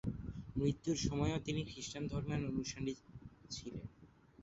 মৃত্যুর 0.55 0.97
সময়ও 0.99 1.39
তিনি 1.39 1.61
খৃষ্টান 1.65 2.03
ধর্মের 2.07 2.41
অনুসারী 2.45 2.93
ছিলেন। 3.49 3.85